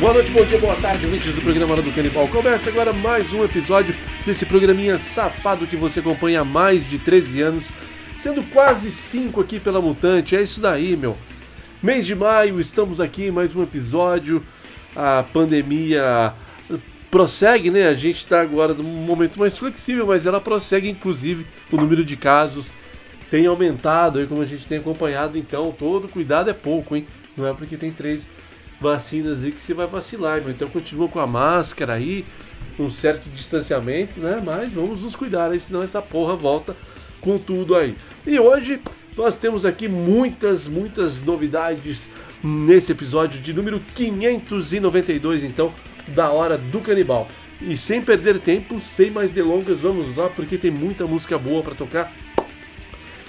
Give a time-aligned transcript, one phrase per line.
[0.00, 2.28] Boa noite, bom dia, boa tarde, ouvintes do programa Hora do Canibal.
[2.28, 3.92] Começa agora mais um episódio
[4.24, 7.72] desse programinha safado que você acompanha há mais de 13 anos,
[8.16, 10.36] sendo quase 5 aqui pela Mutante.
[10.36, 11.18] É isso daí, meu.
[11.82, 14.40] Mês de maio, estamos aqui, mais um episódio.
[14.94, 16.32] A pandemia
[17.10, 17.88] prossegue, né?
[17.88, 22.16] A gente está agora num momento mais flexível, mas ela prossegue, inclusive, o número de
[22.16, 22.72] casos
[23.28, 27.04] tem aumentado aí, como a gente tem acompanhado, então todo cuidado é pouco, hein?
[27.36, 28.28] Não é porque tem três
[28.80, 30.50] vacinas aí que você vai vacilar, meu.
[30.50, 32.24] Então continua com a máscara aí,
[32.78, 34.40] um certo distanciamento, né?
[34.44, 36.76] Mas vamos nos cuidar aí, senão essa porra volta
[37.20, 37.96] com tudo aí.
[38.26, 38.80] E hoje
[39.16, 42.10] nós temos aqui muitas, muitas novidades
[42.42, 45.72] nesse episódio de número 592, então,
[46.08, 47.26] da Hora do Canibal.
[47.60, 51.74] E sem perder tempo, sem mais delongas, vamos lá, porque tem muita música boa para
[51.74, 52.14] tocar.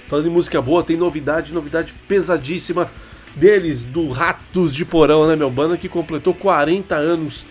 [0.06, 2.90] Falando em música boa, tem novidade, novidade pesadíssima
[3.34, 5.50] deles, do Ratos de Porão, né, meu?
[5.50, 7.46] Banda que completou 40 anos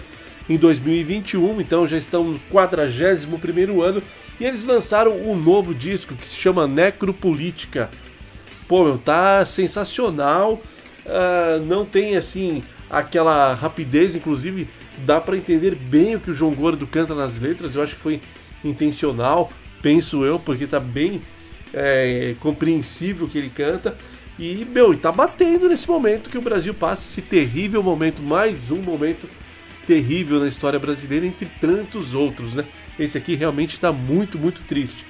[0.50, 4.02] em 2021, então já estão no 41 ano.
[4.40, 7.90] E eles lançaram um novo disco que se chama Necropolítica.
[8.68, 10.62] Pô, meu, tá sensacional.
[11.06, 14.68] Uh, não tem assim aquela rapidez, inclusive
[15.06, 17.76] dá para entender bem o que o João Gordo canta nas letras.
[17.76, 18.22] Eu acho que foi
[18.64, 19.52] intencional,
[19.82, 21.22] penso eu, porque tá bem
[21.74, 23.98] é, compreensível o que ele canta.
[24.40, 28.72] E, meu, e tá batendo nesse momento que o Brasil passa esse terrível momento, mais
[28.72, 29.30] um momento
[29.86, 32.64] terrível na história brasileira, entre tantos outros, né?
[32.98, 35.06] Esse aqui realmente está muito, muito triste.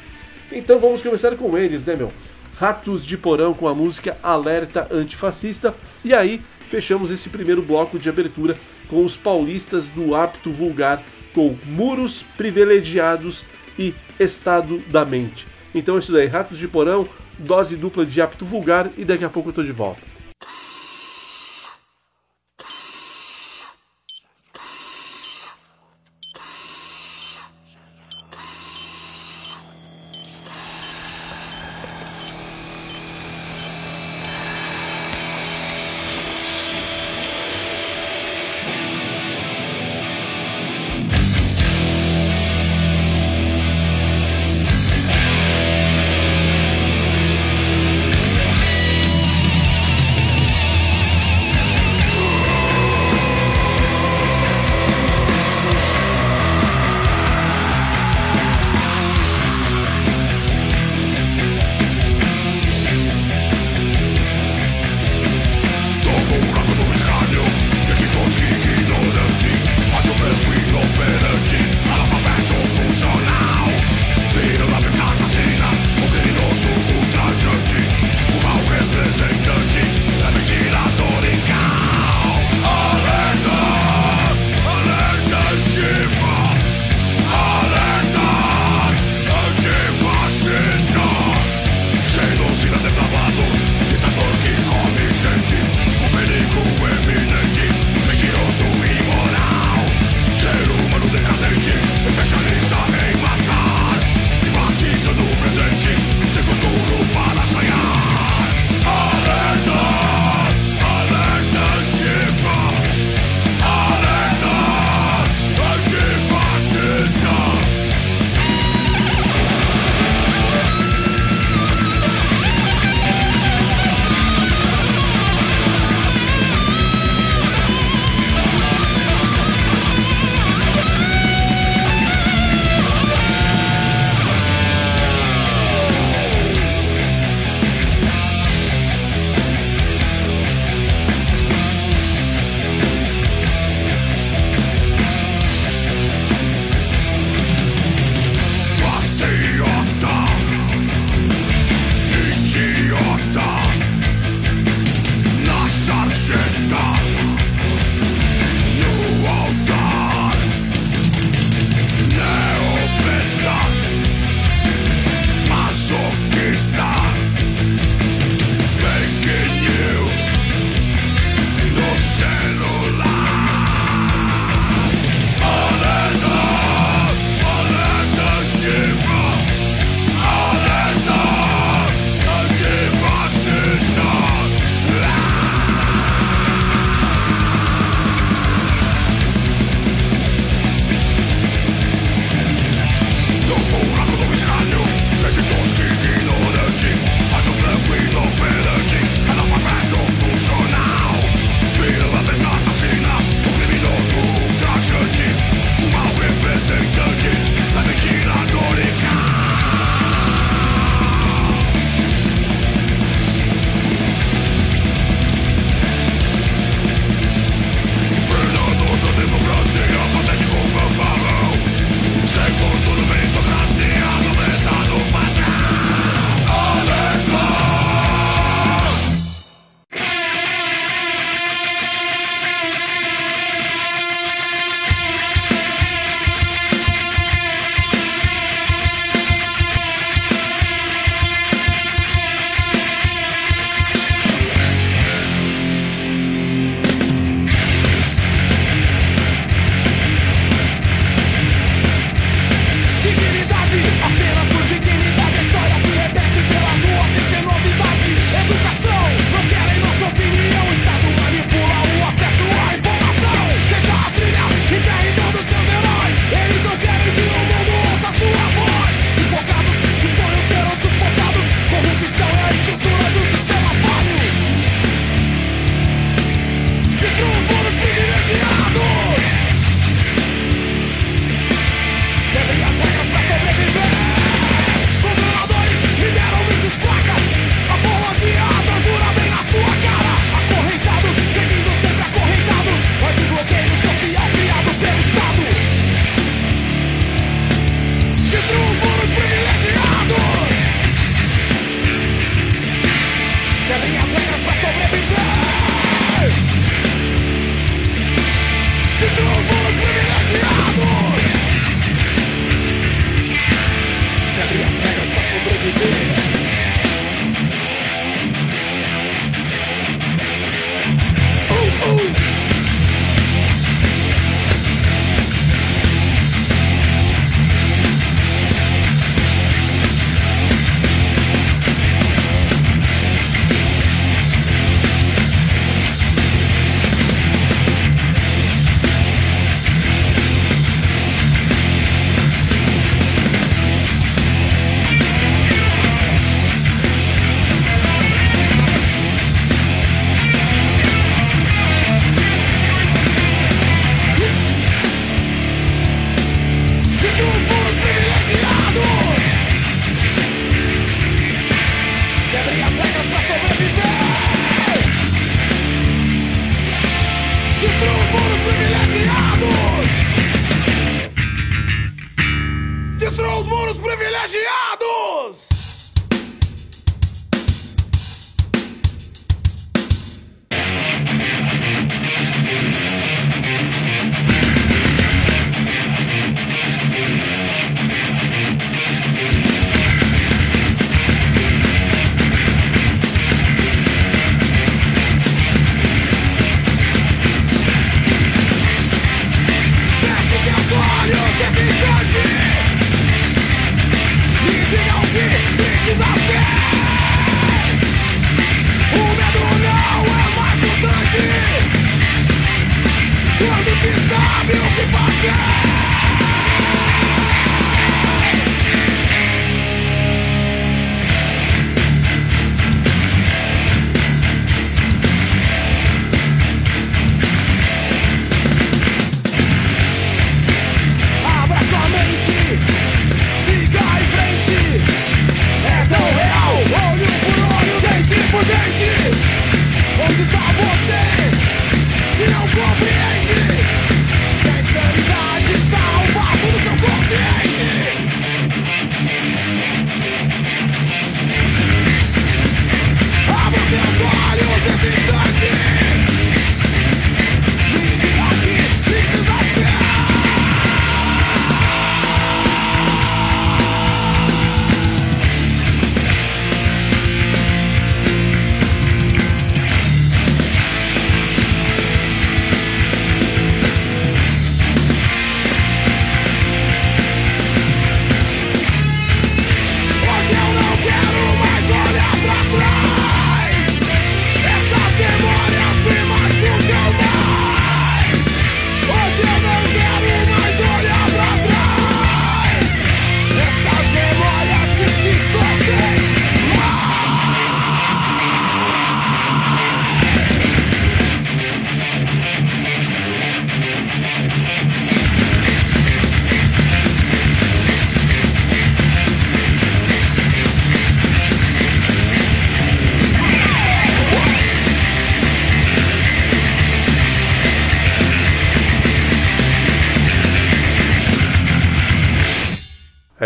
[0.52, 2.12] Então vamos começar com eles, né, meu?
[2.58, 5.76] Ratos de Porão com a música Alerta Antifascista.
[6.04, 8.58] E aí fechamos esse primeiro bloco de abertura
[8.88, 11.04] com os paulistas do Apto Vulgar
[11.36, 13.46] com Muros Privilegiados
[13.78, 15.46] e Estado da Mente.
[15.76, 17.08] Então é isso daí, Ratos de Porão,
[17.40, 20.09] dose dupla de apto vulgar e daqui a pouco eu tô de volta.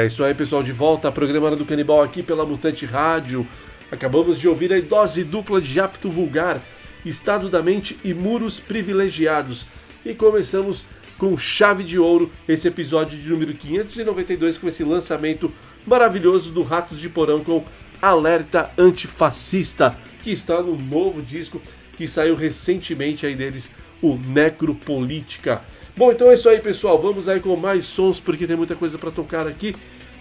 [0.03, 3.47] É isso aí, pessoal, de volta ao programa do Canibal aqui pela Mutante Rádio.
[3.89, 6.61] Acabamos de ouvir a dose dupla de apto vulgar,
[7.05, 9.65] estado da mente e muros privilegiados.
[10.05, 10.85] E começamos
[11.17, 15.49] com chave de ouro esse episódio de número 592 com esse lançamento
[15.87, 17.63] maravilhoso do Ratos de Porão com
[18.01, 21.61] Alerta Antifascista, que está no novo disco
[21.95, 25.61] que saiu recentemente aí deles, o Necropolítica.
[25.95, 26.99] Bom, então é isso aí, pessoal.
[26.99, 29.75] Vamos aí com mais sons porque tem muita coisa para tocar aqui.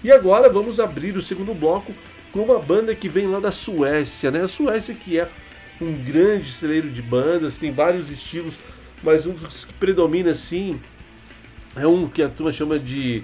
[0.04, 1.94] E agora vamos abrir o segundo bloco
[2.30, 4.42] com uma banda que vem lá da Suécia, né?
[4.42, 5.28] A Suécia que é
[5.80, 8.60] um grande celeiro de bandas, tem vários estilos,
[9.02, 10.80] mas um dos que predomina assim
[11.74, 13.22] é um que a turma chama de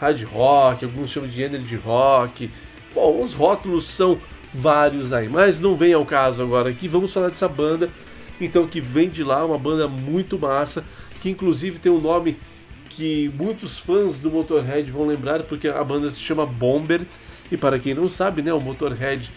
[0.00, 2.50] hard rock, alguns chamam de energy rock.
[2.94, 4.18] Bom, os rótulos são
[4.54, 6.88] vários aí, mas não vem ao caso agora aqui.
[6.88, 7.90] Vamos falar dessa banda,
[8.40, 10.84] então que vem de lá, uma banda muito massa,
[11.22, 12.36] que inclusive tem um nome
[12.90, 17.02] que muitos fãs do Motorhead vão lembrar, porque a banda se chama Bomber.
[17.50, 19.30] E para quem não sabe, né, o Motorhead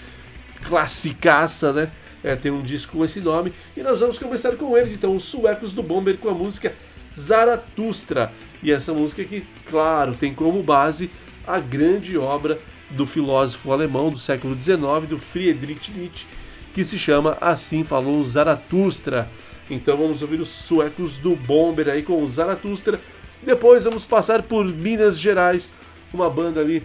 [0.64, 1.92] classicaça, né?
[2.24, 3.54] É, tem um disco com esse nome.
[3.78, 6.74] E nós vamos começar com eles, então, os suecos do Bomber com a música
[7.16, 8.32] Zaratustra.
[8.64, 11.12] E essa música que, claro, tem como base
[11.46, 16.26] a grande obra do filósofo alemão do século XIX, do Friedrich Nietzsche,
[16.74, 19.30] que se chama Assim Falou Zaratustra.
[19.70, 23.00] Então vamos ouvir os suecos do Bomber aí com o Zaratustra
[23.46, 25.76] depois vamos passar por Minas Gerais,
[26.12, 26.82] uma banda ali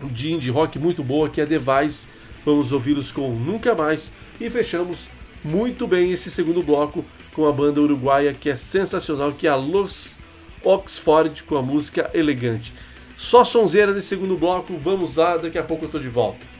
[0.00, 2.06] de indie rock muito boa que é The Vice.
[2.44, 5.08] Vamos ouvi-los com Nunca Mais e fechamos
[5.42, 9.56] muito bem esse segundo bloco com a banda uruguaia que é sensacional, que é a
[9.56, 10.14] Los
[10.62, 12.72] Oxford com a música Elegante.
[13.18, 16.55] Só sonzeira nesse segundo bloco, vamos lá, daqui a pouco eu tô de volta.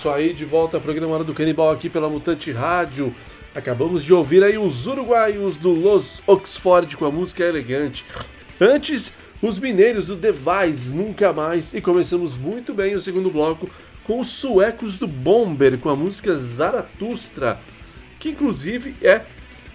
[0.00, 3.14] Isso aí, de volta ao programa Hora do Canibal aqui pela Mutante Rádio.
[3.54, 8.06] Acabamos de ouvir aí os uruguaios do Los Oxford com a música elegante.
[8.58, 11.74] Antes, os mineiros do Device, Nunca Mais.
[11.74, 13.68] E começamos muito bem o segundo bloco
[14.02, 17.60] com os suecos do Bomber com a música Zaratustra,
[18.18, 19.20] que inclusive é,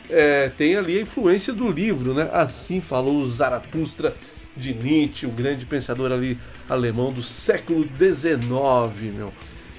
[0.09, 2.31] é tem ali a influência do livro, né?
[2.33, 4.15] Assim falou Zaratustra
[4.57, 6.35] de Nietzsche, o grande pensador ali
[6.67, 9.31] alemão do século XIX, meu.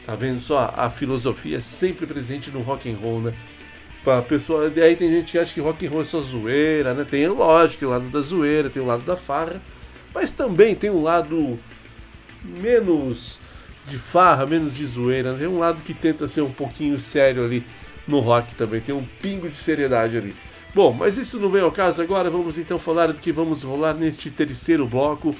[0.06, 3.34] Tá vendo só a filosofia sempre presente no rock and roll, né?
[4.04, 7.04] Pra pessoa, aí tem gente que acha que rock and roll é só zoeira, né?
[7.04, 9.60] Tem, lógico, tem o lado da zoeira, tem o lado da farra,
[10.14, 11.58] mas também tem um lado
[12.44, 13.40] menos
[13.88, 15.38] de farra, menos de zoeira, né?
[15.38, 17.64] tem um lado que tenta ser um pouquinho sério ali
[18.06, 20.36] no rock também, tem um pingo de seriedade ali.
[20.72, 23.94] Bom, mas isso não vem ao caso agora, vamos então falar do que vamos rolar
[23.94, 25.34] neste terceiro bloco.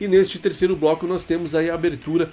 [0.00, 2.30] E neste terceiro bloco nós temos aí a abertura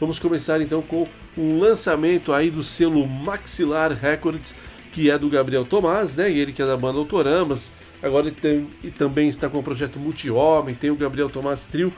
[0.00, 4.54] Vamos começar então com um lançamento aí do selo Maxilar Records,
[4.92, 6.32] que é do Gabriel Tomás, né?
[6.32, 7.70] Ele que é da banda Autoramas.
[8.02, 11.92] Agora ele tem, e também está com o projeto Multi-Homem, tem o Gabriel Tomás Trio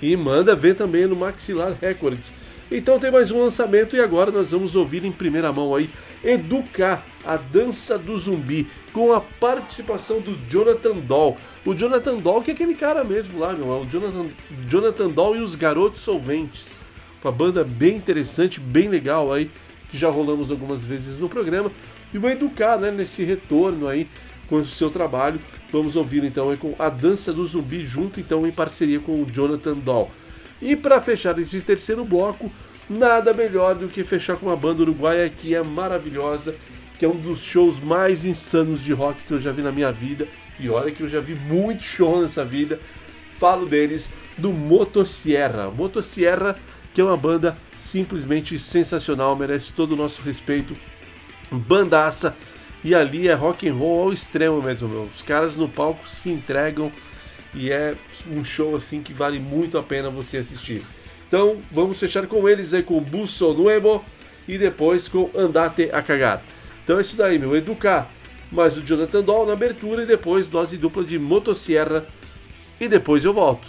[0.00, 2.32] e manda ver também no Maxilar Records.
[2.70, 5.90] Então tem mais um lançamento e agora nós vamos ouvir em primeira mão aí
[6.22, 11.36] Educar, a dança do zumbi, com a participação do Jonathan Doll.
[11.66, 14.28] O Jonathan Doll que é aquele cara mesmo lá, meu, é o Jonathan,
[14.68, 16.70] Jonathan Doll e os Garotos Solventes.
[17.22, 19.50] Uma banda bem interessante, bem legal aí,
[19.90, 21.70] que já rolamos algumas vezes no programa.
[22.12, 24.08] E vai educar né, nesse retorno aí
[24.48, 25.40] com o seu trabalho.
[25.72, 29.26] Vamos ouvir então aí com a Dança do Zumbi junto então em parceria com o
[29.26, 30.10] Jonathan Doll.
[30.60, 32.50] E para fechar esse terceiro bloco,
[32.88, 36.54] nada melhor do que fechar com uma banda uruguaia que é maravilhosa,
[36.98, 39.90] que é um dos shows mais insanos de rock que eu já vi na minha
[39.90, 40.26] vida.
[40.60, 42.78] E olha que eu já vi muito show nessa vida.
[43.32, 45.70] Falo deles do Motosierra.
[45.70, 46.56] Motosierra
[46.94, 50.76] que é uma banda simplesmente sensacional, merece todo o nosso respeito.
[51.50, 52.36] Bandaça
[52.84, 55.02] e ali é rock and roll ao extremo mesmo, meu.
[55.04, 56.92] Os caras no palco se entregam
[57.54, 57.94] e é
[58.30, 60.82] um show assim que vale muito a pena você assistir.
[61.28, 64.04] Então vamos fechar com eles aí com Busso Nuevo
[64.46, 66.42] e depois com Andate a Cagar.
[66.84, 67.56] Então é isso daí, meu.
[67.56, 68.10] Educar
[68.50, 72.04] mais o Jonathan Doll na abertura e depois dose dupla de Motosserra
[72.78, 73.68] e depois eu volto.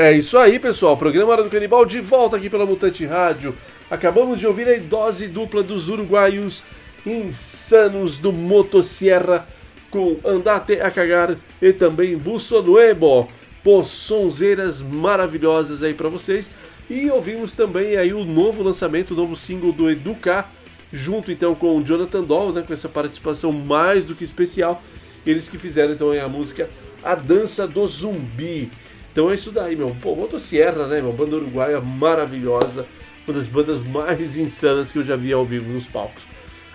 [0.00, 0.96] É isso aí, pessoal.
[0.96, 3.54] Programa Hora do Canibal de volta aqui pela Mutante Rádio.
[3.90, 6.64] Acabamos de ouvir a dose dupla dos uruguaios
[7.04, 9.46] insanos do Motosserra
[9.90, 13.28] com Andate a Cagar e também Busso Nuevo.
[13.62, 16.50] Pô, sonzeiras maravilhosas aí para vocês.
[16.88, 20.50] E ouvimos também aí o novo lançamento, o novo single do Educar,
[20.90, 24.82] junto então com o Jonathan Doll, né, com essa participação mais do que especial.
[25.26, 26.70] Eles que fizeram então a música
[27.02, 28.70] A Dança do Zumbi.
[29.12, 29.94] Então é isso daí, meu.
[30.00, 31.12] Pô, Motosserra, né, meu?
[31.12, 32.86] Banda uruguaia maravilhosa.
[33.26, 36.22] Uma das bandas mais insanas que eu já vi ao vivo nos palcos.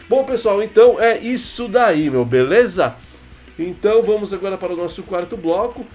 [0.08, 2.96] Bom, pessoal, então é isso daí, meu, beleza?
[3.58, 5.86] Então vamos agora para o nosso quarto bloco.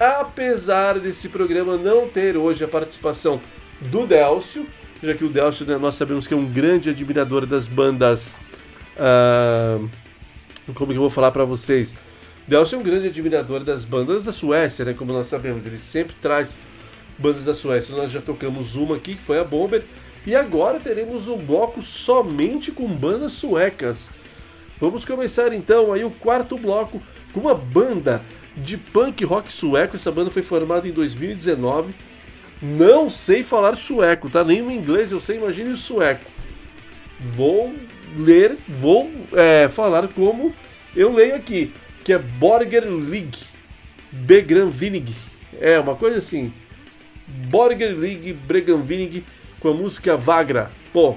[0.00, 3.40] Apesar desse programa não ter hoje a participação
[3.80, 4.66] do Delcio,
[5.02, 8.36] já que o Delcio, né, nós sabemos que é um grande admirador das bandas.
[8.96, 9.88] Uh,
[10.74, 11.94] como que eu vou falar para vocês?
[12.46, 14.92] Delcio é um grande admirador das bandas da Suécia, né?
[14.92, 16.54] Como nós sabemos, ele sempre traz
[17.16, 17.96] bandas da Suécia.
[17.96, 19.82] Nós já tocamos uma aqui, que foi a Bomber,
[20.26, 24.10] e agora teremos um bloco somente com bandas suecas.
[24.78, 28.20] Vamos começar então aí o quarto bloco com uma banda
[28.54, 29.96] de punk rock sueco.
[29.96, 31.94] Essa banda foi formada em 2019.
[32.60, 34.44] Não sei falar sueco, tá?
[34.44, 36.30] Nem o inglês eu sei, imagine o sueco.
[37.18, 37.74] Vou
[38.18, 40.54] ler, vou é, falar como
[40.94, 41.72] eu leio aqui
[42.04, 43.38] que é Borger League
[44.12, 45.14] Begranvinig.
[45.60, 46.52] É, uma coisa assim.
[47.26, 49.24] Borger League Breganvinig
[49.58, 50.70] com a música Vagra.
[50.92, 51.16] Pô,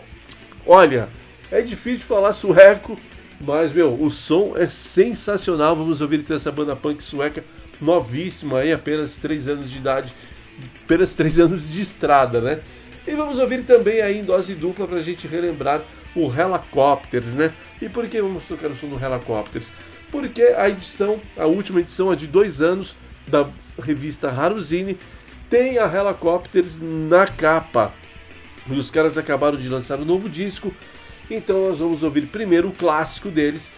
[0.66, 1.10] olha,
[1.52, 2.98] é difícil falar sueco,
[3.42, 5.76] mas, meu, o som é sensacional.
[5.76, 7.44] Vamos ouvir então essa banda punk sueca
[7.80, 10.14] novíssima aí, apenas 3 anos de idade,
[10.84, 12.62] apenas 3 anos de estrada, né?
[13.06, 15.82] E vamos ouvir também aí em dose dupla pra gente relembrar
[16.16, 17.54] o Helicopters, né?
[17.82, 19.72] E por que vamos tocar o som do Helicopters?
[20.18, 22.96] Porque a edição, a última edição, a de dois anos,
[23.28, 23.48] da
[23.80, 24.98] revista Haruzine,
[25.48, 27.94] tem a Helicopters na capa.
[28.68, 30.74] E os caras acabaram de lançar um novo disco,
[31.30, 33.72] então nós vamos ouvir primeiro o clássico deles,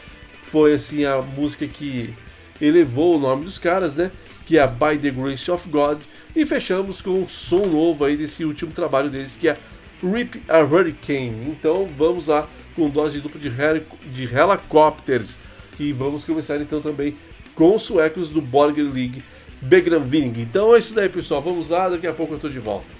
[0.43, 2.13] foi assim a música que
[2.61, 4.09] elevou o nome dos caras, né?
[4.45, 5.99] Que é a By the Grace of God,
[6.33, 9.57] e fechamos com um som novo aí desse último trabalho deles, que é
[10.01, 11.49] Rip a Hurricane.
[11.49, 15.48] Então vamos lá com dose dupla de, heli de Helicopters.
[15.79, 17.15] E vamos começar então também
[17.55, 19.23] com os suecos do Borger League
[19.61, 20.41] Begranvining.
[20.41, 21.41] Então é isso daí, pessoal.
[21.41, 22.98] Vamos lá, daqui a pouco eu estou de volta.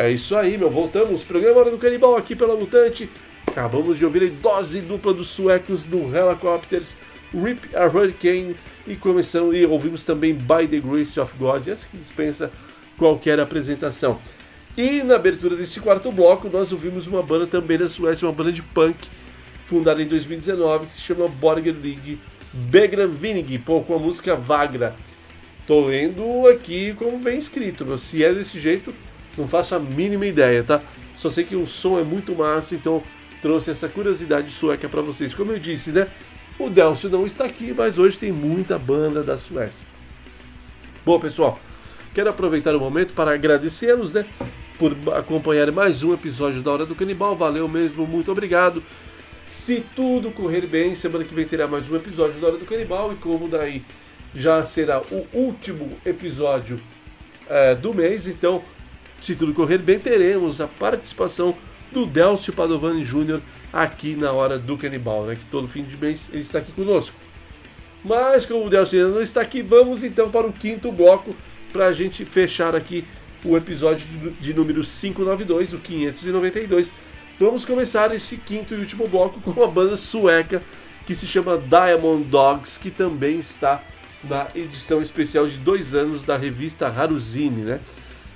[0.00, 0.70] É isso aí, meu.
[0.70, 1.24] Voltamos.
[1.24, 3.06] Programa Hora do Canibal aqui pela Mutante.
[3.46, 6.96] Acabamos de ouvir a dose dupla dos suecos do Helicopters,
[7.34, 8.56] Rip a Hurricane.
[8.86, 12.50] E começamos e ouvimos também By the Grace of God, essa que dispensa
[12.96, 14.18] qualquer apresentação.
[14.74, 18.52] E na abertura desse quarto bloco, nós ouvimos uma banda também da Suécia, uma banda
[18.52, 19.06] de punk,
[19.66, 22.18] fundada em 2019, que se chama Borger League
[22.54, 24.96] Begran Vinig, pô, com a música Vagra.
[25.66, 27.98] Tô lendo aqui como vem escrito, meu.
[27.98, 28.94] Se é desse jeito,
[29.40, 30.80] não faço a mínima ideia, tá?
[31.16, 33.02] Só sei que o som é muito massa, então
[33.42, 35.34] trouxe essa curiosidade sueca para vocês.
[35.34, 36.08] Como eu disse, né?
[36.58, 39.88] O Delcio não está aqui, mas hoje tem muita banda da Suécia.
[41.04, 41.58] Bom, pessoal,
[42.14, 44.26] quero aproveitar o momento para agradecê-los, né?
[44.78, 47.34] Por acompanhar mais um episódio da Hora do Canibal.
[47.34, 48.82] Valeu mesmo, muito obrigado.
[49.44, 53.12] Se tudo correr bem, semana que vem terá mais um episódio da Hora do Canibal.
[53.12, 53.82] E como daí
[54.34, 56.78] já será o último episódio
[57.48, 58.62] é, do mês, então,
[59.20, 61.54] se tudo correr bem, teremos a participação
[61.92, 63.40] do Delcio Padovani Jr.
[63.72, 65.36] aqui na Hora do Canibal, né?
[65.36, 67.16] Que todo fim de mês ele está aqui conosco.
[68.04, 71.34] Mas como o Delcio ainda não está aqui, vamos então para o quinto bloco
[71.72, 73.04] para a gente fechar aqui
[73.44, 74.06] o episódio
[74.40, 76.92] de, número 592, o 592.
[77.38, 80.62] Vamos começar este quinto e último bloco com uma banda sueca
[81.06, 83.82] que se chama Diamond Dogs, que também está
[84.22, 87.80] na edição especial de dois anos da revista Haruzine, né?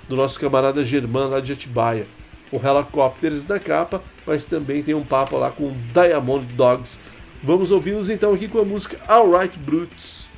[0.09, 2.07] Do nosso camarada Germán lá de Atibaia.
[2.52, 7.00] O Helicopters na capa, mas também tem um papo lá com Diamond Dogs.
[7.42, 10.28] Vamos ouvi-los então aqui com a música Alright Brutes.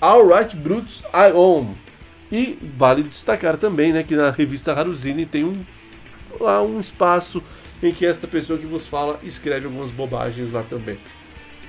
[0.00, 1.74] Alright Brutes I Own.
[2.30, 5.62] E vale destacar também né, que na revista Haruzine tem um,
[6.40, 7.42] lá um espaço
[7.82, 10.98] em que esta pessoa que vos fala escreve algumas bobagens lá também.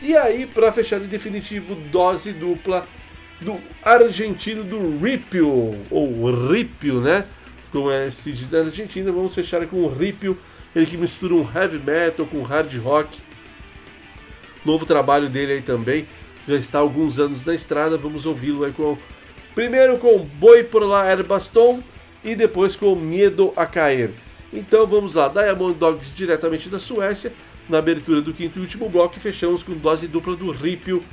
[0.02, 2.86] E aí, para fechar em definitivo, dose dupla
[3.42, 7.26] do argentino do Ripio, ou Ripio, né?
[7.72, 10.38] Como é, se diz na Argentina, vamos fechar com o Ripio,
[10.76, 13.20] ele que mistura um heavy metal com hard rock.
[14.64, 16.08] Novo trabalho dele aí também,
[16.48, 18.98] já está há alguns anos na estrada, vamos ouvi-lo aí com
[19.54, 21.82] primeiro com Boi por lá Herbaston
[22.24, 24.12] e depois com Medo a Cair.
[24.52, 27.34] Então vamos lá, Diamond Dogs diretamente da Suécia,
[27.68, 31.04] na abertura do quinto e último bloco, e fechamos com dose dupla do Ripio,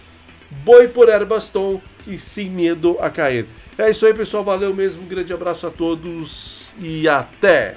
[0.65, 3.47] Boi por Herbaston e Sem Medo a Cair.
[3.79, 7.77] É isso aí, pessoal, valeu mesmo, um grande abraço a todos e até!